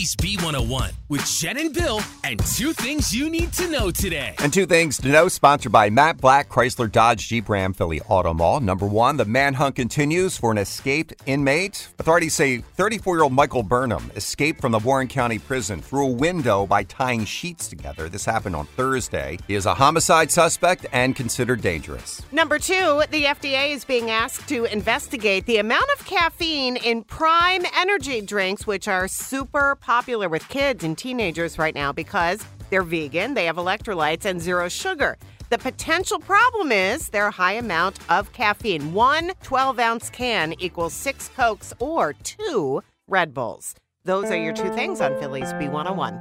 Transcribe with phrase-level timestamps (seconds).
[0.00, 4.34] Philly's B101 with Jenn and Bill and two things you need to know today.
[4.38, 8.32] And two things to know, sponsored by Matt Blatt, Chrysler Dodge Jeep Ram Philly Auto
[8.32, 8.60] Mall.
[8.60, 11.88] Number one, the manhunt continues for an escaped inmate.
[11.98, 16.12] Authorities say 34 year old Michael Burham escaped from the Warren County prison through a
[16.12, 18.08] window by tying sheets together.
[18.08, 19.38] This happened on Thursday.
[19.48, 22.22] He is a homicide suspect and considered dangerous.
[22.32, 27.66] Number two, the FDA is being asked to investigate the amount of caffeine in prime
[27.76, 29.89] energy drinks, which are super popular
[30.28, 32.38] with kids and teenagers right now because
[32.70, 35.18] they're vegan, they have electrolytes, and zero sugar.
[35.48, 38.94] The potential problem is their high amount of caffeine.
[38.94, 43.74] One 12 ounce can equals six Cokes or two Red Bulls.
[44.04, 46.20] Those are your two things on Philly's B101.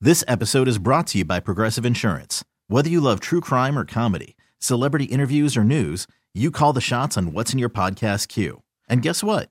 [0.00, 2.42] This episode is brought to you by Progressive Insurance.
[2.68, 7.18] Whether you love true crime or comedy, celebrity interviews or news, you call the shots
[7.18, 8.62] on what's in your podcast queue.
[8.88, 9.50] And guess what?